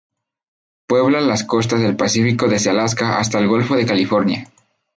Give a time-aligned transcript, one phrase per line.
[0.87, 4.51] Puebla las costas del Pacífico desde Alaska hasta el Golfo de California.